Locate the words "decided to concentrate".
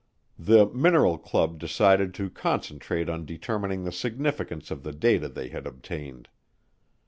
1.59-3.07